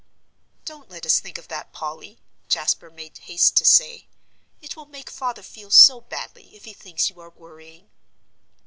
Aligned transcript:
"Don't 0.65 0.89
let 0.89 1.05
us 1.05 1.19
think 1.19 1.37
of 1.37 1.47
that, 1.49 1.73
Polly," 1.73 2.17
Jasper 2.49 2.89
made 2.89 3.15
haste 3.19 3.55
to 3.57 3.65
say; 3.65 4.07
"it 4.59 4.75
will 4.75 4.87
make 4.87 5.11
father 5.11 5.43
feel 5.43 5.69
so 5.69 6.01
badly 6.01 6.55
if 6.55 6.65
he 6.65 6.73
thinks 6.73 7.11
you 7.11 7.19
are 7.19 7.29
worrying." 7.29 7.91